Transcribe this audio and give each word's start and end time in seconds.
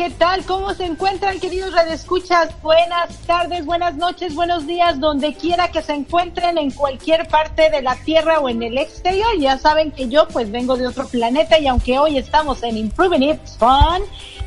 ¿Qué 0.00 0.08
tal? 0.08 0.42
¿Cómo 0.46 0.72
se 0.72 0.86
encuentran, 0.86 1.38
queridos 1.40 1.74
redescuchas? 1.74 2.58
Buenas 2.62 3.18
tardes, 3.26 3.66
buenas 3.66 3.96
noches, 3.96 4.34
buenos 4.34 4.66
días, 4.66 4.98
donde 4.98 5.34
quiera 5.34 5.70
que 5.70 5.82
se 5.82 5.92
encuentren 5.92 6.56
en 6.56 6.70
cualquier 6.70 7.28
parte 7.28 7.68
de 7.68 7.82
la 7.82 7.96
Tierra 7.96 8.40
o 8.40 8.48
en 8.48 8.62
el 8.62 8.78
exterior. 8.78 9.28
Ya 9.38 9.58
saben 9.58 9.92
que 9.92 10.08
yo 10.08 10.26
pues 10.28 10.50
vengo 10.50 10.78
de 10.78 10.86
otro 10.86 11.06
planeta 11.06 11.58
y 11.58 11.66
aunque 11.66 11.98
hoy 11.98 12.16
estamos 12.16 12.62
en 12.62 12.78
Improving 12.78 13.24
It's 13.24 13.58
Fun, 13.58 14.02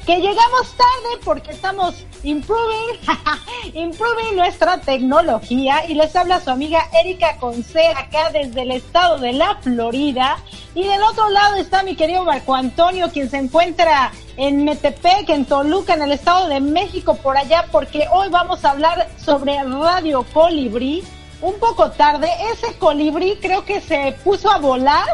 que 0.08 0.16
llegamos 0.16 0.76
tarde 0.76 1.22
porque 1.24 1.52
estamos 1.52 2.04
improving, 2.24 2.98
improving 3.76 4.36
nuestra 4.36 4.82
tecnología 4.82 5.86
y 5.88 5.94
les 5.94 6.16
habla 6.16 6.42
su 6.42 6.50
amiga 6.50 6.90
Erika 7.00 7.38
Conce 7.38 7.90
acá 7.90 8.32
desde 8.32 8.64
el 8.64 8.72
estado 8.72 9.20
de 9.20 9.34
la 9.34 9.58
Florida 9.62 10.38
y 10.76 10.88
del 10.88 11.04
otro 11.04 11.30
lado 11.30 11.56
está 11.56 11.84
mi 11.84 11.96
querido 11.96 12.24
Marco 12.24 12.56
Antonio 12.56 13.10
quien 13.12 13.30
se 13.30 13.38
encuentra 13.38 14.12
en 14.38 14.64
Metepec, 14.66 15.30
en 15.30 15.46
Toluca, 15.46 15.94
en 15.94 16.02
el 16.02 16.12
estado 16.12 16.48
de 16.48 16.60
México 16.60 17.16
por 17.16 17.38
allá 17.38 17.68
porque 17.72 18.08
hoy 18.12 18.30
vamos 18.30 18.66
a 18.66 18.72
hablar 18.72 19.10
sobre 19.18 19.62
Radio 19.64 20.26
Colibrí 20.34 21.04
un 21.42 21.60
poco 21.60 21.92
tarde, 21.92 22.30
ese 22.54 22.74
colibrí 22.78 23.38
creo 23.42 23.66
que 23.66 23.82
se 23.82 24.18
puso 24.24 24.50
a 24.50 24.60
volar 24.60 25.06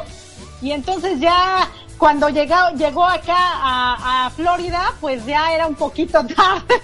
y 0.62 0.72
entonces 0.72 1.20
ya 1.20 1.68
cuando 1.98 2.30
llegó, 2.30 2.56
llegó 2.76 3.04
acá 3.04 3.36
a, 3.38 4.32
Florida, 4.36 4.94
pues 5.02 5.26
ya 5.26 5.54
era 5.54 5.68
un 5.68 5.76
poquito 5.76 6.26
tarde. 6.36 6.82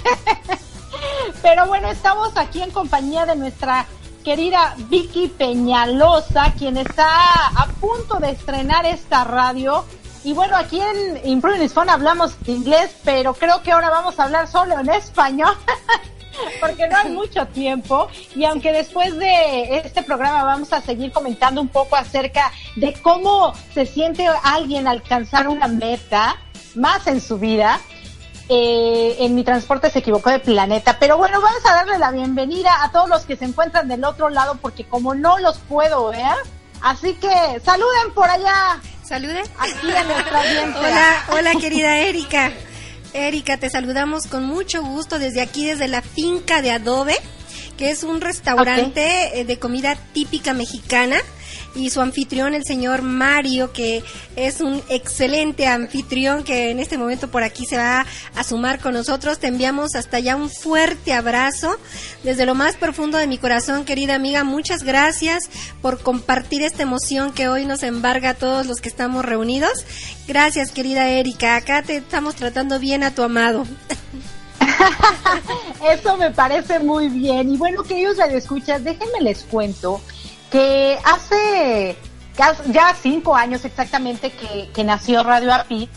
Pero 1.41 1.67
bueno, 1.67 1.89
estamos 1.89 2.35
aquí 2.35 2.61
en 2.61 2.71
compañía 2.71 3.25
de 3.25 3.35
nuestra 3.35 3.85
querida 4.25 4.73
Vicky 4.89 5.27
Peñalosa, 5.27 6.51
quien 6.57 6.77
está 6.77 7.05
a 7.55 7.67
punto 7.79 8.17
de 8.19 8.31
estrenar 8.31 8.83
esta 8.87 9.23
radio. 9.23 9.85
Y 10.23 10.33
bueno, 10.33 10.57
aquí 10.57 10.81
en 10.81 11.29
Improving 11.29 11.69
Phone 11.69 11.91
hablamos 11.91 12.35
inglés, 12.47 12.89
pero 13.05 13.35
creo 13.35 13.61
que 13.61 13.71
ahora 13.71 13.91
vamos 13.91 14.19
a 14.19 14.23
hablar 14.23 14.47
solo 14.47 14.79
en 14.79 14.89
español. 14.89 15.55
porque 16.59 16.87
no 16.89 16.97
hay 16.97 17.11
mucho 17.11 17.47
tiempo 17.47 18.09
y 18.35 18.43
aunque 18.43 18.73
después 18.73 19.17
de 19.17 19.77
este 19.77 20.03
programa 20.03 20.43
vamos 20.43 20.73
a 20.73 20.81
seguir 20.81 21.13
comentando 21.13 21.61
un 21.61 21.69
poco 21.69 21.95
acerca 21.95 22.51
de 22.75 22.91
cómo 22.93 23.53
se 23.73 23.85
siente 23.85 24.27
alguien 24.43 24.85
alcanzar 24.85 25.47
una 25.47 25.69
meta 25.69 26.35
más 26.75 27.07
en 27.07 27.21
su 27.21 27.37
vida, 27.37 27.79
eh, 28.47 29.17
en 29.19 29.33
mi 29.33 29.43
transporte 29.43 29.89
se 29.89 29.99
equivocó 29.99 30.29
de 30.29 30.39
planeta. 30.39 30.97
Pero 30.99 31.17
bueno, 31.17 31.41
vamos 31.41 31.65
a 31.65 31.73
darle 31.73 31.97
la 31.97 32.11
bienvenida 32.11 32.83
a 32.83 32.91
todos 32.91 33.09
los 33.09 33.23
que 33.23 33.35
se 33.35 33.45
encuentran 33.45 33.87
del 33.87 34.03
otro 34.03 34.29
lado 34.29 34.57
porque 34.61 34.85
como 34.85 35.15
no 35.15 35.39
los 35.39 35.57
puedo 35.59 36.09
ver, 36.09 36.35
así 36.81 37.13
que 37.15 37.59
saluden 37.63 38.13
por 38.13 38.29
allá. 38.29 38.79
Saluden. 39.03 39.45
Aquí 39.59 39.87
en 39.87 40.07
nuestra 40.07 40.41
Hola, 40.79 41.25
hola 41.31 41.51
querida 41.59 41.97
Erika. 41.99 42.51
Erika, 43.13 43.57
te 43.57 43.69
saludamos 43.69 44.27
con 44.27 44.45
mucho 44.45 44.83
gusto 44.83 45.19
desde 45.19 45.41
aquí, 45.41 45.65
desde 45.65 45.87
la 45.87 46.01
finca 46.01 46.61
de 46.61 46.71
Adobe, 46.71 47.15
que 47.77 47.89
es 47.91 48.03
un 48.03 48.19
restaurante 48.19 49.39
eh, 49.39 49.45
de 49.45 49.57
comida 49.57 49.95
típica 50.13 50.53
mexicana 50.53 51.17
y 51.75 51.89
su 51.89 52.01
anfitrión, 52.01 52.53
el 52.53 52.63
señor 52.63 53.01
Mario, 53.01 53.71
que 53.73 54.03
es 54.35 54.61
un 54.61 54.81
excelente 54.89 55.67
anfitrión 55.67 56.43
que 56.43 56.71
en 56.71 56.79
este 56.79 56.97
momento 56.97 57.29
por 57.29 57.43
aquí 57.43 57.65
se 57.65 57.77
va 57.77 58.05
a 58.35 58.43
sumar 58.43 58.79
con 58.79 58.93
nosotros. 58.93 59.39
Te 59.39 59.47
enviamos 59.47 59.95
hasta 59.95 60.17
allá 60.17 60.35
un 60.35 60.49
fuerte 60.49 61.13
abrazo 61.13 61.77
desde 62.23 62.45
lo 62.45 62.55
más 62.55 62.75
profundo 62.75 63.17
de 63.17 63.27
mi 63.27 63.37
corazón, 63.37 63.85
querida 63.85 64.15
amiga. 64.15 64.43
Muchas 64.43 64.83
gracias 64.83 65.49
por 65.81 65.99
compartir 65.99 66.61
esta 66.63 66.83
emoción 66.83 67.33
que 67.33 67.47
hoy 67.47 67.65
nos 67.65 67.83
embarga 67.83 68.31
a 68.31 68.33
todos 68.35 68.65
los 68.65 68.79
que 68.79 68.89
estamos 68.89 69.25
reunidos. 69.25 69.85
Gracias, 70.27 70.71
querida 70.71 71.09
Erika. 71.09 71.55
Acá 71.55 71.83
te 71.83 71.97
estamos 71.97 72.35
tratando 72.35 72.79
bien 72.79 73.03
a 73.03 73.11
tu 73.11 73.21
amado. 73.23 73.65
Eso 75.91 76.17
me 76.17 76.31
parece 76.31 76.79
muy 76.79 77.09
bien. 77.09 77.53
Y 77.53 77.57
bueno, 77.57 77.83
queridos 77.83 78.17
escuchas, 78.19 78.83
déjenme 78.83 79.21
les 79.21 79.43
cuento 79.43 80.01
que 80.51 80.97
hace 81.03 81.97
ya 82.67 82.95
cinco 83.01 83.35
años 83.35 83.65
exactamente 83.65 84.31
que, 84.73 84.83
nació 84.83 85.23
Radio 85.23 85.53
API, 85.53 85.89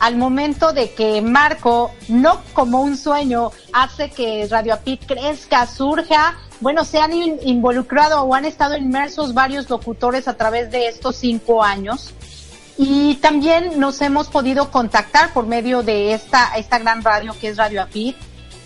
al 0.00 0.16
momento 0.16 0.72
de 0.72 0.92
que 0.92 1.22
Marco, 1.22 1.92
no 2.08 2.40
como 2.52 2.82
un 2.82 2.96
sueño, 2.96 3.52
hace 3.72 4.10
que 4.10 4.46
Radio 4.50 4.74
Apit 4.74 5.06
crezca, 5.06 5.66
surja, 5.66 6.36
bueno, 6.60 6.84
se 6.84 6.98
han 6.98 7.12
involucrado 7.12 8.22
o 8.22 8.34
han 8.34 8.44
estado 8.44 8.76
inmersos 8.76 9.34
varios 9.34 9.70
locutores 9.70 10.28
a 10.28 10.36
través 10.36 10.70
de 10.70 10.88
estos 10.88 11.16
cinco 11.16 11.62
años. 11.62 12.12
Y 12.78 13.16
también 13.16 13.78
nos 13.78 14.00
hemos 14.00 14.28
podido 14.28 14.70
contactar 14.70 15.32
por 15.32 15.46
medio 15.46 15.82
de 15.82 16.14
esta, 16.14 16.54
esta 16.56 16.78
gran 16.78 17.02
radio 17.02 17.34
que 17.38 17.48
es 17.48 17.56
Radio 17.56 17.82
Apit 17.82 18.16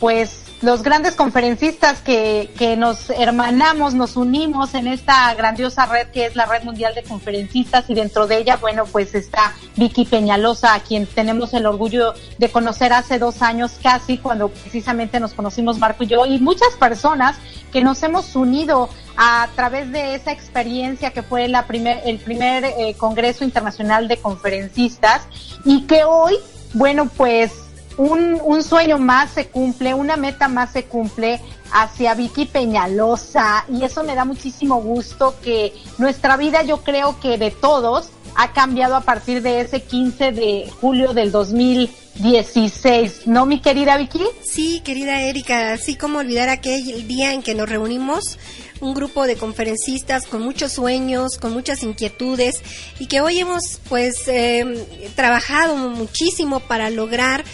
pues 0.01 0.46
los 0.63 0.83
grandes 0.83 1.15
conferencistas 1.15 2.01
que, 2.01 2.51
que 2.57 2.77
nos 2.77 3.11
hermanamos, 3.11 3.95
nos 3.95 4.17
unimos 4.17 4.75
en 4.75 4.87
esta 4.87 5.35
grandiosa 5.35 5.85
red 5.87 6.09
que 6.09 6.27
es 6.27 6.35
la 6.35 6.47
Red 6.47 6.65
Mundial 6.65 6.95
de 6.95 7.03
Conferencistas 7.03 7.85
y 7.89 7.95
dentro 7.95 8.27
de 8.27 8.39
ella, 8.39 8.57
bueno, 8.57 8.85
pues 8.87 9.15
está 9.15 9.55
Vicky 9.77 10.07
Peñalosa, 10.07 10.75
a 10.75 10.81
quien 10.81 11.07
tenemos 11.07 11.53
el 11.53 11.67
orgullo 11.67 12.15
de 12.39 12.51
conocer 12.51 12.93
hace 12.93 13.19
dos 13.19 13.43
años 13.43 13.73
casi, 13.83 14.19
cuando 14.19 14.49
precisamente 14.49 15.21
nos 15.21 15.35
conocimos 15.35 15.79
Marco 15.79 16.05
y 16.05 16.07
yo, 16.07 16.25
y 16.25 16.39
muchas 16.39 16.75
personas 16.79 17.37
que 17.71 17.83
nos 17.83 18.03
hemos 18.03 18.35
unido 18.35 18.89
a 19.17 19.49
través 19.55 19.93
de 19.93 20.15
esa 20.15 20.33
experiencia 20.33 21.11
que 21.11 21.23
fue 21.23 21.49
la 21.49 21.67
primer, 21.67 22.01
el 22.07 22.19
primer 22.19 22.65
eh, 22.65 22.95
Congreso 22.97 23.45
Internacional 23.45 24.09
de 24.09 24.17
Conferencistas 24.17 25.23
y 25.65 25.83
que 25.83 26.05
hoy, 26.05 26.35
bueno, 26.73 27.11
pues 27.15 27.66
un, 27.97 28.41
un 28.43 28.63
sueño 28.63 28.99
más 28.99 29.31
se 29.31 29.49
cumple, 29.49 29.95
una 29.95 30.17
meta 30.17 30.49
más 30.49 30.73
se 30.73 30.85
cumple 30.85 31.41
hacia 31.73 32.15
Vicky 32.15 32.47
Peñalosa 32.47 33.65
y 33.69 33.85
eso 33.85 34.03
me 34.05 34.15
da 34.15 34.25
muchísimo 34.25 34.81
gusto 34.81 35.35
que 35.43 35.73
nuestra 35.99 36.37
vida 36.37 36.63
yo 36.63 36.79
creo 36.79 37.19
que 37.21 37.39
de 37.39 37.51
todos 37.51 38.11
ha 38.37 38.53
cambiado 38.53 38.97
a 38.97 39.01
partir 39.01 39.43
de 39.43 39.61
ese 39.61 39.83
15 39.83 40.33
de 40.33 40.71
julio 40.81 41.15
del 41.15 41.33
2016, 41.33 43.27
¿no 43.27 43.47
mi 43.47 43.61
querida 43.61 43.97
Vicky? 43.97 44.25
Sí, 44.43 44.81
querida 44.85 45.23
Erika, 45.23 45.73
así 45.73 45.97
como 45.97 46.19
olvidar 46.19 46.51
aquel 46.51 47.09
día 47.09 47.33
en 47.33 47.43
que 47.43 47.55
nos 47.55 47.69
reunimos 47.69 48.39
un 48.81 48.95
grupo 48.95 49.27
de 49.27 49.37
conferencistas 49.37 50.27
con 50.27 50.43
muchos 50.43 50.73
sueños, 50.73 51.39
con 51.39 51.53
muchas 51.53 51.83
inquietudes 51.83 52.63
y 52.99 53.07
que 53.07 53.21
hoy 53.21 53.39
hemos 53.39 53.81
pues 53.89 54.29
eh, 54.29 55.11
trabajado 55.15 55.77
muchísimo 55.77 56.61
para 56.61 56.91
lograr 56.91 57.45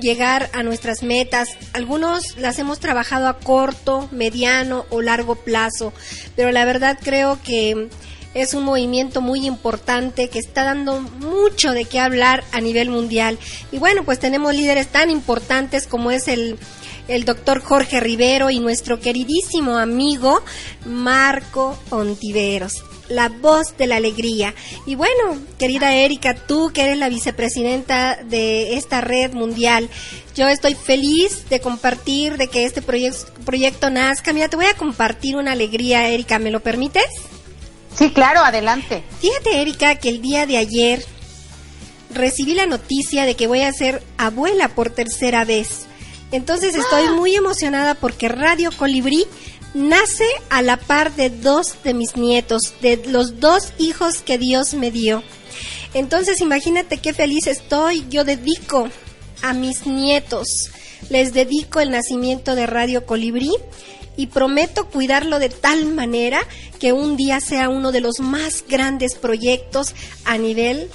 llegar 0.00 0.50
a 0.52 0.62
nuestras 0.62 1.02
metas. 1.02 1.48
Algunos 1.72 2.36
las 2.38 2.58
hemos 2.58 2.80
trabajado 2.80 3.28
a 3.28 3.38
corto, 3.38 4.08
mediano 4.10 4.86
o 4.90 5.02
largo 5.02 5.36
plazo, 5.36 5.92
pero 6.36 6.50
la 6.50 6.64
verdad 6.64 6.98
creo 7.02 7.38
que 7.42 7.88
es 8.34 8.54
un 8.54 8.64
movimiento 8.64 9.20
muy 9.20 9.46
importante 9.46 10.28
que 10.28 10.38
está 10.38 10.64
dando 10.64 11.00
mucho 11.00 11.72
de 11.72 11.84
qué 11.84 12.00
hablar 12.00 12.44
a 12.52 12.60
nivel 12.60 12.88
mundial. 12.88 13.38
Y 13.70 13.78
bueno, 13.78 14.04
pues 14.04 14.18
tenemos 14.18 14.54
líderes 14.54 14.88
tan 14.88 15.10
importantes 15.10 15.86
como 15.86 16.10
es 16.10 16.28
el, 16.28 16.58
el 17.12 17.24
doctor 17.26 17.60
Jorge 17.60 18.00
Rivero 18.00 18.48
y 18.48 18.58
nuestro 18.58 18.98
queridísimo 18.98 19.76
amigo 19.76 20.42
Marco 20.86 21.78
Ontiveros 21.90 22.84
la 23.08 23.28
voz 23.28 23.76
de 23.76 23.86
la 23.86 23.96
alegría. 23.96 24.54
Y 24.86 24.94
bueno, 24.94 25.36
querida 25.58 25.94
Erika, 25.94 26.34
tú 26.34 26.70
que 26.72 26.84
eres 26.84 26.96
la 26.96 27.10
vicepresidenta 27.10 28.16
de 28.24 28.78
esta 28.78 29.02
red 29.02 29.34
mundial, 29.34 29.90
yo 30.34 30.48
estoy 30.48 30.74
feliz 30.74 31.48
de 31.50 31.60
compartir, 31.60 32.38
de 32.38 32.48
que 32.48 32.64
este 32.64 32.80
proyecto, 32.80 33.30
proyecto 33.44 33.90
nazca. 33.90 34.32
Mira, 34.32 34.48
te 34.48 34.56
voy 34.56 34.64
a 34.64 34.74
compartir 34.78 35.36
una 35.36 35.52
alegría, 35.52 36.08
Erika, 36.08 36.38
¿me 36.38 36.50
lo 36.50 36.60
permites? 36.60 37.04
Sí, 37.94 38.10
claro, 38.12 38.40
adelante. 38.40 39.02
Fíjate, 39.20 39.60
Erika, 39.60 39.96
que 39.96 40.08
el 40.08 40.22
día 40.22 40.46
de 40.46 40.56
ayer 40.56 41.04
recibí 42.14 42.54
la 42.54 42.64
noticia 42.66 43.24
de 43.24 43.34
que 43.34 43.46
voy 43.46 43.60
a 43.60 43.72
ser 43.74 44.02
abuela 44.16 44.68
por 44.68 44.88
tercera 44.88 45.44
vez. 45.44 45.86
Entonces 46.32 46.74
estoy 46.74 47.08
muy 47.10 47.36
emocionada 47.36 47.94
porque 47.94 48.28
Radio 48.28 48.70
Colibrí 48.76 49.26
nace 49.74 50.26
a 50.50 50.62
la 50.62 50.78
par 50.78 51.14
de 51.14 51.30
dos 51.30 51.76
de 51.84 51.94
mis 51.94 52.16
nietos, 52.16 52.74
de 52.80 52.96
los 53.06 53.38
dos 53.38 53.72
hijos 53.78 54.22
que 54.22 54.38
Dios 54.38 54.74
me 54.74 54.90
dio. 54.90 55.22
Entonces 55.94 56.40
imagínate 56.40 56.98
qué 56.98 57.12
feliz 57.12 57.46
estoy. 57.46 58.06
Yo 58.08 58.24
dedico 58.24 58.88
a 59.42 59.52
mis 59.52 59.86
nietos, 59.86 60.48
les 61.10 61.34
dedico 61.34 61.80
el 61.80 61.90
nacimiento 61.90 62.54
de 62.54 62.66
Radio 62.66 63.04
Colibrí 63.04 63.52
y 64.16 64.28
prometo 64.28 64.88
cuidarlo 64.88 65.38
de 65.38 65.48
tal 65.48 65.86
manera 65.86 66.40
que 66.78 66.92
un 66.92 67.16
día 67.16 67.40
sea 67.40 67.68
uno 67.68 67.92
de 67.92 68.00
los 68.00 68.20
más 68.20 68.64
grandes 68.66 69.14
proyectos 69.16 69.94
a 70.24 70.38
nivel 70.38 70.90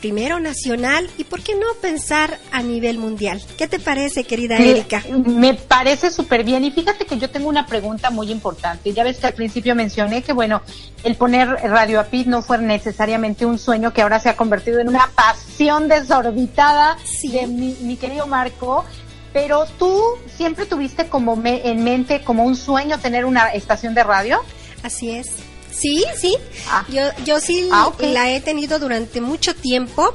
primero 0.00 0.40
nacional 0.40 1.08
y 1.18 1.24
por 1.24 1.42
qué 1.42 1.54
no 1.54 1.66
pensar 1.80 2.38
a 2.52 2.62
nivel 2.62 2.98
mundial. 2.98 3.42
¿Qué 3.56 3.66
te 3.68 3.78
parece, 3.78 4.24
querida 4.24 4.56
Erika? 4.56 5.02
Me 5.24 5.54
parece 5.54 6.10
súper 6.10 6.44
bien 6.44 6.64
y 6.64 6.70
fíjate 6.70 7.06
que 7.06 7.18
yo 7.18 7.30
tengo 7.30 7.48
una 7.48 7.66
pregunta 7.66 8.10
muy 8.10 8.30
importante. 8.30 8.92
Ya 8.92 9.04
ves 9.04 9.18
que 9.18 9.26
al 9.26 9.34
principio 9.34 9.74
mencioné 9.74 10.22
que 10.22 10.32
bueno, 10.32 10.62
el 11.04 11.16
poner 11.16 11.48
Radio 11.48 12.00
Apid 12.00 12.26
no 12.26 12.42
fue 12.42 12.58
necesariamente 12.58 13.46
un 13.46 13.58
sueño 13.58 13.92
que 13.92 14.02
ahora 14.02 14.20
se 14.20 14.28
ha 14.28 14.36
convertido 14.36 14.80
en 14.80 14.88
una 14.88 15.10
pasión 15.14 15.88
desorbitada 15.88 16.96
de 17.22 17.46
mi, 17.46 17.76
mi 17.80 17.96
querido 17.96 18.26
Marco. 18.26 18.84
Pero 19.32 19.66
tú 19.78 20.02
siempre 20.34 20.64
tuviste 20.64 21.08
como 21.08 21.36
me, 21.36 21.68
en 21.68 21.84
mente 21.84 22.22
como 22.22 22.44
un 22.44 22.56
sueño 22.56 22.98
tener 22.98 23.24
una 23.24 23.48
estación 23.48 23.94
de 23.94 24.02
radio. 24.02 24.40
Así 24.82 25.10
es. 25.10 25.47
Sí, 25.70 26.04
sí. 26.16 26.36
Ah. 26.68 26.84
Yo, 26.88 27.02
yo 27.24 27.40
sí 27.40 27.68
ah, 27.72 27.92
la 28.00 28.30
he 28.32 28.40
tenido 28.40 28.78
durante 28.78 29.20
mucho 29.20 29.54
tiempo. 29.54 30.14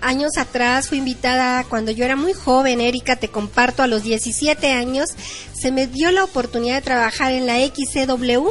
Años 0.00 0.36
atrás 0.36 0.88
fui 0.88 0.98
invitada 0.98 1.64
cuando 1.64 1.90
yo 1.90 2.04
era 2.04 2.14
muy 2.14 2.32
joven, 2.32 2.80
Erika, 2.80 3.16
te 3.16 3.28
comparto, 3.28 3.82
a 3.82 3.88
los 3.88 4.04
17 4.04 4.70
años, 4.72 5.10
se 5.52 5.72
me 5.72 5.88
dio 5.88 6.12
la 6.12 6.22
oportunidad 6.22 6.76
de 6.76 6.82
trabajar 6.82 7.32
en 7.32 7.46
la 7.46 7.56
XCW. 7.58 8.48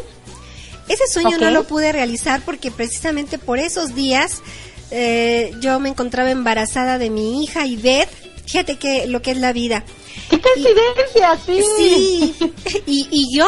Ese 0.90 1.08
sueño 1.08 1.38
no 1.38 1.52
lo 1.52 1.66
pude 1.66 1.92
realizar 1.92 2.42
porque 2.44 2.72
precisamente 2.72 3.38
por 3.38 3.60
esos 3.60 3.96
días 3.96 4.42
eh, 4.92 5.52
yo 5.60 5.80
me 5.80 5.90
encontraba 5.90 6.32
embarazada 6.32 6.98
de 6.98 7.10
mi 7.10 7.44
hija 7.44 7.66
Ivette. 7.66 8.10
Fíjate 8.46 8.78
que 8.78 9.08
lo 9.08 9.22
que 9.22 9.32
es 9.32 9.38
la 9.38 9.54
vida. 9.54 9.84
¡Qué 10.30 10.42
coincidencia! 10.42 11.38
sí. 11.46 12.36
Sí. 12.38 12.54
y, 12.86 13.08
y 13.12 13.38
yo, 13.38 13.48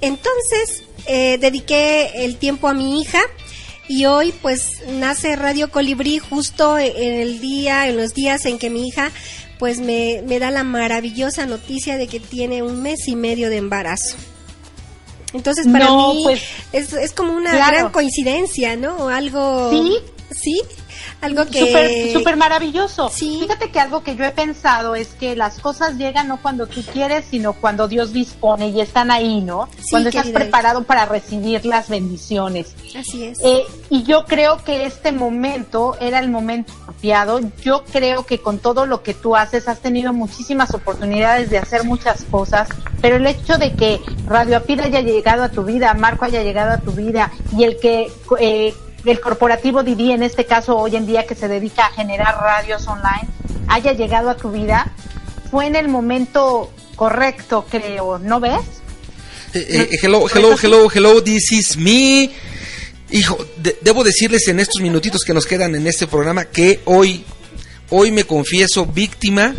entonces, 0.00 0.82
eh, 1.08 1.38
dediqué 1.38 2.24
el 2.24 2.36
tiempo 2.36 2.68
a 2.68 2.74
mi 2.74 3.00
hija 3.00 3.20
y 3.88 4.04
hoy 4.04 4.32
pues 4.42 4.82
nace 4.88 5.34
Radio 5.34 5.70
Colibrí 5.70 6.18
justo 6.18 6.78
en 6.78 7.14
el 7.14 7.40
día, 7.40 7.88
en 7.88 7.96
los 7.96 8.14
días 8.14 8.44
en 8.44 8.58
que 8.58 8.70
mi 8.70 8.86
hija 8.86 9.10
pues 9.58 9.80
me, 9.80 10.22
me 10.26 10.38
da 10.38 10.50
la 10.50 10.62
maravillosa 10.62 11.46
noticia 11.46 11.96
de 11.96 12.06
que 12.06 12.20
tiene 12.20 12.62
un 12.62 12.82
mes 12.82 13.08
y 13.08 13.16
medio 13.16 13.50
de 13.50 13.56
embarazo. 13.56 14.16
Entonces 15.32 15.66
para 15.66 15.90
mí 15.90 16.20
pues, 16.24 16.42
es, 16.72 16.92
es, 16.92 17.12
como 17.12 17.32
una 17.32 17.54
gran 17.54 17.90
coincidencia, 17.90 18.76
¿no? 18.76 19.08
Algo... 19.08 19.70
Sí. 19.70 19.98
Sí, 20.30 20.60
algo 21.20 21.46
que... 21.46 22.12
Súper 22.12 22.36
maravilloso. 22.36 23.08
Sí. 23.08 23.38
Fíjate 23.40 23.70
que 23.70 23.80
algo 23.80 24.02
que 24.02 24.16
yo 24.16 24.24
he 24.24 24.30
pensado 24.30 24.94
es 24.94 25.08
que 25.08 25.36
las 25.36 25.58
cosas 25.58 25.96
llegan 25.96 26.28
no 26.28 26.40
cuando 26.40 26.66
tú 26.66 26.82
quieres, 26.92 27.24
sino 27.30 27.52
cuando 27.52 27.88
Dios 27.88 28.12
dispone 28.12 28.68
y 28.68 28.80
están 28.80 29.10
ahí, 29.10 29.40
¿no? 29.40 29.68
cuando 29.90 30.08
estás 30.08 30.28
preparado 30.28 30.84
para 30.84 31.06
recibir 31.06 31.64
las 31.64 31.88
bendiciones. 31.88 32.74
Así 32.96 33.24
es. 33.24 33.38
Eh, 33.42 33.64
y 33.90 34.02
yo 34.02 34.24
creo 34.24 34.62
que 34.64 34.86
este 34.86 35.12
momento 35.12 35.96
era 36.00 36.18
el 36.18 36.30
momento 36.30 36.72
apropiado. 36.82 37.40
Yo 37.62 37.84
creo 37.84 38.24
que 38.24 38.38
con 38.38 38.58
todo 38.58 38.86
lo 38.86 39.02
que 39.02 39.14
tú 39.14 39.36
haces 39.36 39.68
has 39.68 39.80
tenido 39.80 40.12
muchísimas 40.12 40.74
oportunidades 40.74 41.50
de 41.50 41.58
hacer 41.58 41.84
muchas 41.84 42.24
cosas, 42.24 42.68
pero 43.00 43.16
el 43.16 43.26
hecho 43.26 43.58
de 43.58 43.72
que 43.72 44.00
Radio 44.26 44.56
Apida 44.56 44.84
haya 44.84 45.00
llegado 45.00 45.42
a 45.42 45.48
tu 45.50 45.64
vida, 45.64 45.92
Marco 45.94 46.24
haya 46.24 46.42
llegado 46.42 46.72
a 46.72 46.78
tu 46.78 46.92
vida 46.92 47.32
y 47.56 47.64
el 47.64 47.78
que... 47.78 48.10
Eh, 48.40 48.74
el 49.10 49.20
corporativo 49.20 49.82
Didi, 49.82 50.12
en 50.12 50.22
este 50.22 50.44
caso 50.46 50.76
hoy 50.76 50.96
en 50.96 51.06
día 51.06 51.26
que 51.26 51.34
se 51.34 51.48
dedica 51.48 51.86
a 51.86 51.90
generar 51.92 52.36
radios 52.36 52.86
online, 52.86 53.28
haya 53.68 53.92
llegado 53.92 54.30
a 54.30 54.36
tu 54.36 54.50
vida, 54.50 54.92
fue 55.50 55.66
en 55.66 55.76
el 55.76 55.88
momento 55.88 56.72
correcto, 56.96 57.66
creo, 57.70 58.18
¿no 58.18 58.40
ves? 58.40 58.60
Eh, 59.54 59.66
eh, 59.70 59.98
hello, 60.02 60.26
hello, 60.28 60.56
hello, 60.60 60.88
hello, 60.92 61.22
this 61.22 61.52
is 61.52 61.76
me. 61.76 62.30
Hijo, 63.10 63.38
debo 63.80 64.04
decirles 64.04 64.46
en 64.48 64.60
estos 64.60 64.82
minutitos 64.82 65.22
que 65.22 65.32
nos 65.32 65.46
quedan 65.46 65.74
en 65.74 65.86
este 65.86 66.06
programa 66.06 66.44
que 66.44 66.80
hoy, 66.84 67.24
hoy 67.88 68.10
me 68.10 68.24
confieso 68.24 68.84
víctima 68.84 69.54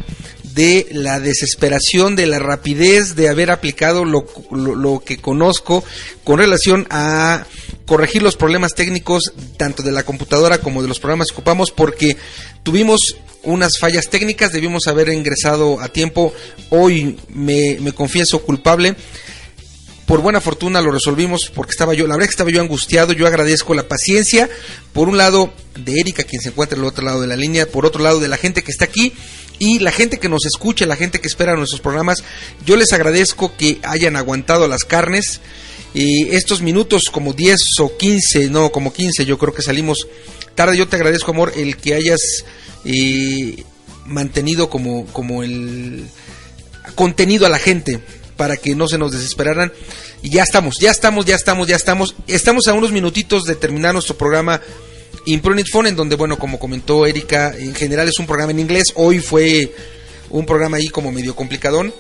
de 0.54 0.88
la 0.92 1.20
desesperación, 1.20 2.16
de 2.16 2.28
la 2.28 2.38
rapidez 2.38 3.16
de 3.16 3.30
haber 3.30 3.50
aplicado 3.50 4.06
lo, 4.06 4.26
lo, 4.52 5.00
que 5.00 5.18
conozco 5.18 5.84
con 6.24 6.38
relación 6.38 6.86
a 6.90 7.46
corregir 7.90 8.22
los 8.22 8.36
problemas 8.36 8.76
técnicos 8.76 9.34
tanto 9.58 9.82
de 9.82 9.92
la 9.92 10.04
computadora 10.04 10.60
como 10.60 10.84
de 10.84 10.88
los 10.88 11.00
programas 11.00 11.30
que 11.30 11.34
ocupamos 11.34 11.72
porque 11.72 12.18
tuvimos 12.62 13.16
unas 13.42 13.80
fallas 13.80 14.12
técnicas, 14.12 14.52
debimos 14.52 14.86
haber 14.86 15.10
ingresado 15.10 15.82
a 15.82 15.88
tiempo, 15.88 16.32
hoy 16.70 17.18
me, 17.30 17.80
confieso 17.94 18.44
culpable. 18.44 18.96
Por 20.06 20.22
buena 20.22 20.40
fortuna 20.40 20.82
lo 20.82 20.92
resolvimos 20.92 21.52
porque 21.52 21.72
estaba 21.72 21.96
yo, 21.96 22.06
la 22.06 22.14
verdad 22.14 22.28
que 22.28 22.34
estaba 22.34 22.52
yo 22.52 22.62
angustiado, 22.62 23.14
yo 23.14 23.26
agradezco 23.26 23.74
la 23.74 23.88
paciencia, 23.88 24.48
por 24.94 25.10
un 25.10 25.18
lado 25.18 25.52
de 25.76 26.00
Erika, 26.00 26.22
quien 26.24 26.44
se 26.44 26.50
encuentra 26.50 26.78
al 26.78 26.86
otro 26.86 27.04
lado 27.04 27.22
de 27.22 27.28
la 27.28 27.36
línea, 27.36 27.66
por 27.66 27.88
otro 27.88 28.04
lado 28.04 28.20
de 28.20 28.28
la 28.28 28.38
gente 28.38 28.62
que 28.62 28.72
está 28.72 28.86
aquí 28.86 29.14
y 29.58 29.80
la 29.80 29.92
gente 29.92 30.20
que 30.20 30.30
nos 30.30 30.46
escucha, 30.46 30.86
la 30.86 30.96
gente 30.96 31.20
que 31.20 31.28
espera 31.28 31.56
nuestros 31.56 31.82
programas, 31.82 32.24
yo 32.68 32.76
les 32.76 32.94
agradezco 32.94 33.58
que 33.58 33.80
hayan 33.82 34.16
aguantado 34.16 34.68
las 34.68 34.84
carnes. 34.84 35.42
Y 35.94 36.30
estos 36.30 36.62
minutos 36.62 37.04
como 37.12 37.34
10 37.34 37.58
o 37.80 37.98
15, 37.98 38.50
no, 38.50 38.72
como 38.72 38.94
15, 38.94 39.26
yo 39.26 39.38
creo 39.38 39.54
que 39.54 39.62
salimos 39.62 40.08
tarde. 40.56 40.78
Yo 40.78 40.88
te 40.88 40.96
agradezco, 40.96 41.32
amor, 41.32 41.54
el 41.56 41.78
que 41.78 41.96
hayas 41.96 42.46
eh, 42.86 43.64
mantenido 44.06 44.70
como, 44.70 45.06
como 45.08 45.44
el 45.44 46.06
contenido 46.96 47.46
a 47.46 47.50
la 47.50 47.60
gente 47.60 48.00
para 48.38 48.58
que 48.58 48.76
no 48.76 48.88
se 48.88 48.98
nos 48.98 49.12
desesperaran. 49.12 49.72
Y 50.22 50.30
ya 50.30 50.44
estamos, 50.44 50.76
ya 50.80 50.92
estamos, 50.92 51.26
ya 51.26 51.36
estamos, 51.36 51.68
ya 51.68 51.76
estamos. 51.76 52.16
Estamos 52.28 52.68
a 52.68 52.74
unos 52.74 52.92
minutitos 52.92 53.44
de 53.44 53.56
terminar 53.56 53.94
nuestro 53.94 54.18
programa 54.18 54.62
Imprunit 55.26 55.68
Phone, 55.72 55.88
en 55.88 55.96
donde, 55.96 56.16
bueno, 56.16 56.38
como 56.38 56.60
comentó 56.60 57.06
Erika, 57.06 57.54
en 57.58 57.74
general 57.74 58.08
es 58.08 58.20
un 58.20 58.28
programa 58.28 58.52
en 58.52 58.60
inglés. 58.60 58.94
Hoy 58.96 59.20
fue 59.20 59.74
un 60.30 60.46
programa 60.46 60.78
ahí 60.78 60.88
como 60.90 61.12
medio 61.12 61.36
complicadón. 61.36 61.94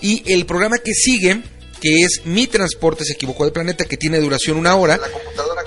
Y 0.00 0.22
el 0.32 0.46
programa 0.46 0.78
que 0.78 0.92
sigue, 0.92 1.42
que 1.86 2.02
es 2.02 2.22
Mi 2.24 2.48
Transporte 2.48 3.04
se 3.04 3.12
equivocó 3.12 3.44
del 3.44 3.52
planeta, 3.52 3.84
que 3.84 3.96
tiene 3.96 4.18
duración 4.18 4.56
una 4.56 4.74
hora, 4.74 4.98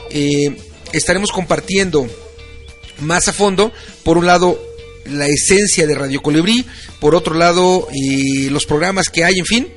eh, 0.10 0.54
estaremos 0.92 1.32
compartiendo 1.32 2.10
más 3.00 3.30
a 3.30 3.34
fondo, 3.34 3.72
por 4.04 4.18
un 4.18 4.26
lado, 4.26 4.62
la 5.06 5.28
esencia 5.28 5.88
de 5.88 5.96
Radio 5.96 6.22
Colibrí, 6.22 6.66
por 7.00 7.16
otro 7.16 7.36
lado, 7.36 7.88
eh, 7.94 8.50
los 8.52 8.66
programas 8.66 9.08
que 9.08 9.24
hay, 9.24 9.40
en 9.40 9.46
fin. 9.46 9.68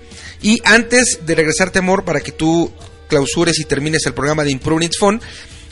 Y 0.42 0.61
antes 0.64 1.20
de 1.25 1.37
regresarte, 1.37 1.78
amor, 1.78 2.04
para 2.04 2.20
que 2.20 2.32
tú 2.32 2.72
clausures 3.06 3.61
y 3.61 3.64
termines 3.64 4.04
el 4.06 4.14
programa 4.14 4.42
de 4.42 4.50
Improving 4.50 4.90
Phone, 4.99 5.20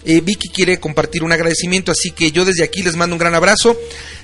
eh, 0.05 0.21
Vicky 0.21 0.50
quiere 0.50 0.79
compartir 0.79 1.25
un 1.25 1.33
agradecimiento, 1.33 1.91
así 1.91 2.12
que 2.12 2.31
yo 2.31 2.45
desde 2.45 2.62
aquí 2.62 2.85
les 2.85 2.95
mando 2.95 3.17
un 3.17 3.19
gran 3.19 3.35
abrazo. 3.35 3.77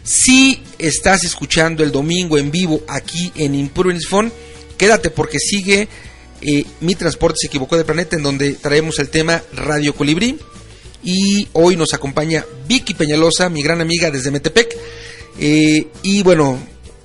Si 0.05 0.62
estás 0.79 1.25
escuchando 1.25 1.83
el 1.83 1.91
domingo 1.91 2.38
en 2.38 2.53
vivo 2.53 2.83
aquí 2.87 3.33
en 3.35 3.57
Improving 3.57 4.00
Phone, 4.00 4.33
quédate 4.79 5.11
porque 5.11 5.41
sigue 5.41 5.88
eh, 6.43 6.64
Mi 6.81 6.95
Transporte 6.95 7.38
se 7.40 7.47
equivocó 7.49 7.76
de 7.76 7.85
planeta, 7.85 8.16
en 8.16 8.23
donde 8.23 8.52
traemos 8.55 8.99
el 8.99 9.09
tema 9.09 9.43
Radio 9.52 9.95
Colibrí. 9.95 10.38
Y 11.02 11.49
hoy 11.52 11.76
nos 11.76 11.95
acompaña 11.95 12.45
Vicky 12.66 12.95
Peñalosa, 12.95 13.49
mi 13.49 13.62
gran 13.62 13.81
amiga 13.81 14.11
desde 14.11 14.31
Metepec. 14.31 14.76
Eh, 15.38 15.88
y 16.02 16.23
bueno, 16.23 16.59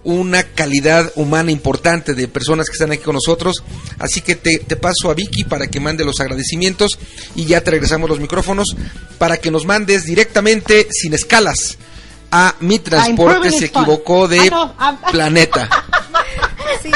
una 0.04 0.44
calidad 0.44 1.12
humana 1.16 1.52
importante 1.52 2.14
de 2.14 2.28
personas 2.28 2.68
que 2.68 2.74
están 2.74 2.92
aquí 2.92 3.04
con 3.04 3.16
nosotros. 3.16 3.64
Así 4.00 4.22
que 4.22 4.36
te, 4.36 4.60
te, 4.60 4.76
paso 4.76 5.12
a 5.12 5.14
Vicky 5.14 5.44
para 5.44 5.68
que 5.68 5.80
mande 5.80 6.04
los 6.04 6.20
agradecimientos 6.20 6.98
y 7.36 7.46
ya 7.46 7.62
te 7.62 7.72
regresamos 7.72 8.10
los 8.10 8.20
micrófonos 8.20 8.76
para 9.18 9.38
que 9.38 9.52
nos 9.52 9.66
mandes 9.66 10.06
directamente, 10.06 10.88
sin 10.92 11.14
escalas, 11.14 11.78
a 12.32 12.56
mi 12.62 12.80
transporte 12.80 13.52
se 13.52 13.66
equivocó 13.66 14.28
de 14.28 14.40
ah, 14.40 14.50
no, 14.50 14.76
ah, 14.80 15.00
planeta. 15.12 15.70
Sí. 16.82 16.90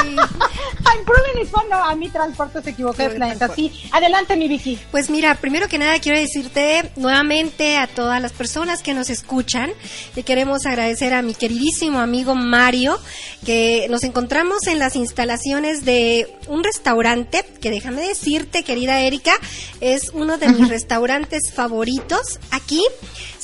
A 1.86 1.96
mi 1.96 2.10
transporte 2.10 2.62
se 2.62 2.72
equivocó 2.72 3.04
de 3.04 3.10
planeta. 3.12 3.54
Sí, 3.54 3.72
adelante 3.92 4.36
mi 4.36 4.48
Vicky. 4.48 4.80
Pues 4.92 5.10
mira, 5.10 5.36
primero 5.36 5.68
que 5.68 5.77
nada 5.77 6.00
quiero 6.00 6.20
decirte 6.20 6.92
nuevamente 6.96 7.77
a 7.77 7.88
todas 7.88 8.22
las 8.22 8.34
personas 8.34 8.82
que 8.82 8.94
nos 8.94 9.10
escuchan 9.10 9.72
que 10.13 10.24
queremos 10.24 10.65
agradecer 10.65 11.13
a 11.13 11.22
mi 11.22 11.34
queridísimo 11.34 12.00
amigo 12.00 12.36
Mario 12.36 13.00
que 13.46 13.88
nos 13.89 14.04
encontramos 14.04 14.68
en 14.68 14.80
las 14.80 14.96
instalaciones 14.96 15.86
de 15.86 16.27
un 16.48 16.63
restaurante 16.63 17.46
que 17.62 17.70
déjame 17.70 18.01
decirte, 18.01 18.63
querida 18.63 19.00
Erika, 19.00 19.34
es 19.82 20.10
uno 20.13 20.38
de 20.38 20.50
mis 20.50 20.68
restaurantes 20.70 21.51
favoritos. 21.54 22.39
Aquí 22.51 22.84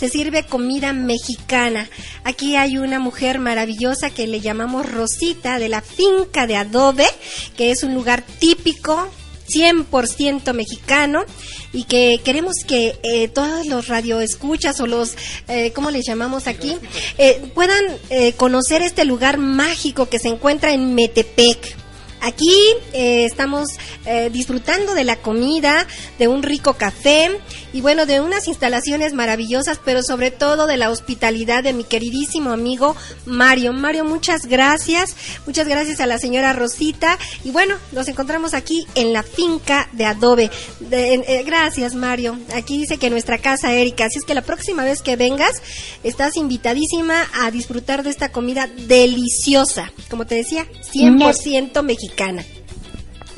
se 0.02 0.10
sirve 0.10 0.44
comida 0.44 0.94
mexicana. 0.94 1.88
Aquí 2.24 2.56
hay 2.56 2.80
una 2.80 2.98
mujer 2.98 3.38
maravillosa 3.38 4.10
que 4.10 4.26
le 4.26 4.42
llamamos 4.42 4.92
Rosita 4.92 5.60
de 5.60 5.70
la 5.70 5.82
finca 5.82 6.48
de 6.48 6.56
adobe, 6.56 7.06
que 7.56 7.72
es 7.72 7.84
un 7.84 7.94
lugar 7.94 8.24
típico 8.40 9.10
100% 9.52 10.54
mexicano 10.54 11.24
y 11.74 11.84
que 11.84 12.20
queremos 12.24 12.56
que 12.68 13.00
eh, 13.04 13.28
todos 13.28 13.66
los 13.68 13.88
radioescuchas 13.88 14.80
o 14.80 14.88
los, 14.88 15.16
eh, 15.48 15.72
¿cómo 15.74 15.92
les 15.92 16.06
llamamos 16.06 16.48
aquí? 16.48 16.78
Eh, 17.18 17.42
puedan 17.54 17.84
eh, 18.10 18.34
conocer 18.34 18.82
este 18.82 19.06
lugar 19.06 19.38
mágico 19.38 20.10
que 20.10 20.20
se 20.20 20.30
encuentra 20.30 20.74
en 20.74 20.96
Metepec. 20.96 21.82
Aquí 22.22 22.56
eh, 22.94 23.26
estamos 23.26 23.68
eh, 24.06 24.30
disfrutando 24.32 24.94
de 24.94 25.04
la 25.04 25.16
comida, 25.16 25.88
de 26.20 26.28
un 26.28 26.44
rico 26.44 26.76
café 26.76 27.32
y 27.74 27.82
bueno, 27.82 28.06
de 28.06 28.20
unas 28.20 28.48
instalaciones 28.48 29.14
maravillosas, 29.14 29.80
pero 29.84 30.04
sobre 30.04 30.32
todo 30.32 30.68
de 30.68 30.78
la 30.78 30.90
hospitalidad 30.90 31.64
de 31.64 31.74
mi 31.74 31.84
queridísimo 31.84 32.52
amigo 32.52 32.96
Mario. 33.26 33.74
Mario, 33.74 34.06
muchas 34.06 34.46
gracias. 34.46 35.16
Muchas 35.46 35.68
gracias 35.68 36.00
a 36.00 36.06
la 36.06 36.18
señora 36.18 36.54
Rosita. 36.54 37.18
Y 37.44 37.52
bueno, 37.52 37.76
nos 37.92 38.08
encontramos 38.08 38.54
aquí 38.54 38.86
en 38.96 39.14
la 39.14 39.24
finca 39.24 39.90
de 39.94 40.06
Adobe. 40.06 40.50
eh, 40.92 41.44
gracias, 41.46 41.96
Mario. 41.96 42.38
Aquí 42.54 42.78
dice 42.78 42.98
que 42.98 43.10
nuestra 43.10 43.38
casa, 43.38 43.74
Erika. 43.74 44.06
Así 44.06 44.20
es 44.20 44.26
que 44.26 44.34
la 44.34 44.42
próxima 44.42 44.84
vez 44.84 45.02
que 45.02 45.16
vengas, 45.16 45.62
estás 46.04 46.36
invitadísima 46.38 47.28
a 47.34 47.52
disfrutar 47.52 48.04
de 48.04 48.10
esta 48.10 48.32
comida 48.32 48.68
deliciosa. 48.68 49.92
Como 50.10 50.26
te 50.26 50.36
decía, 50.36 50.68
100% 50.94 51.84
mexicana. 51.84 52.44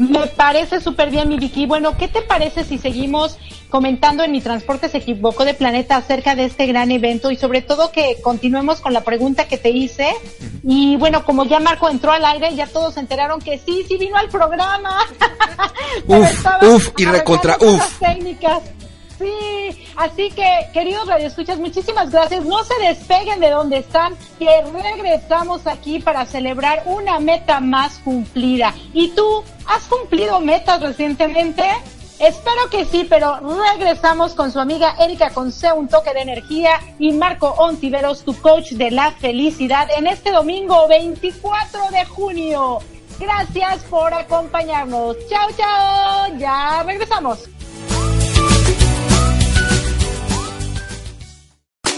Me 0.10 0.28
parece 0.28 0.82
súper 0.82 1.10
bien, 1.10 1.30
mi 1.30 1.38
Vicky. 1.38 1.66
Bueno, 1.66 1.98
¿qué 1.98 2.08
te 2.08 2.22
parece 2.22 2.64
si 2.64 2.78
seguimos 2.78 3.38
comentando 3.70 4.24
en 4.24 4.32
Mi 4.32 4.42
Transporte 4.42 4.90
se 4.90 5.00
equivocó 5.00 5.46
de 5.46 5.54
planeta 5.54 5.96
acerca 5.96 6.36
de 6.36 6.46
este 6.46 6.68
gran 6.68 6.92
evento 6.92 7.32
y 7.32 7.38
sobre 7.38 7.62
todo 7.62 7.92
que 7.92 8.18
continuemos 8.22 8.82
con 8.82 8.94
la 8.94 9.02
pregunta 9.02 9.48
que 9.48 9.58
te 9.58 9.70
hice? 9.70 10.14
Y 10.64 10.96
bueno, 10.98 11.26
como 11.26 11.46
ya 11.46 11.60
Marco 11.60 11.90
entró 11.90 12.12
al 12.12 12.26
aire, 12.26 12.56
ya 12.56 12.68
todos 12.68 12.96
se 12.96 13.00
enteraron 13.00 13.40
que 13.40 13.58
sí, 13.58 13.86
sí 13.88 13.98
vino 13.98 14.18
al 14.18 14.30
programa. 14.30 15.00
uf, 16.08 16.46
uf, 16.62 16.90
y 16.98 17.06
recontra, 17.06 17.58
uf. 17.60 18.00
técnicas. 18.00 18.62
Sí, 19.18 19.86
así 19.96 20.32
que 20.32 20.68
queridos 20.74 21.08
radioescuchas, 21.08 21.60
muchísimas 21.60 22.10
gracias. 22.12 22.44
No 22.46 22.64
se 22.64 22.74
despeguen 22.82 23.40
de 23.40 23.50
donde 23.52 23.78
están, 23.78 24.16
que 24.40 24.50
regresamos 24.64 25.68
aquí 25.68 26.00
para 26.00 26.26
celebrar 26.26 26.84
una 26.86 27.20
meta 27.20 27.60
más 27.60 28.00
cumplida. 28.00 28.74
¿Y 28.94 29.10
tú 29.10 29.44
has 29.68 29.84
cumplido 29.84 30.40
metas 30.40 30.82
recientemente? 30.82 31.64
Espero 32.20 32.70
que 32.70 32.86
sí, 32.86 33.06
pero 33.10 33.40
regresamos 33.76 34.34
con 34.34 34.52
su 34.52 34.60
amiga 34.60 34.96
Erika 35.00 35.32
Conce, 35.32 35.74
un 35.74 35.88
toque 35.88 36.14
de 36.14 36.22
energía, 36.22 36.80
y 36.98 37.12
Marco 37.12 37.50
Ontiveros, 37.58 38.24
tu 38.24 38.40
coach 38.40 38.72
de 38.72 38.92
la 38.92 39.12
felicidad, 39.12 39.90
en 39.98 40.08
este 40.08 40.32
domingo 40.32 40.88
24 40.88 41.90
de 41.92 42.06
junio. 42.06 42.80
Gracias 43.20 43.84
por 43.90 44.14
acompañarnos. 44.14 45.18
Chao, 45.30 45.50
chao. 45.58 46.38
Ya 46.38 46.84
regresamos. 46.84 47.40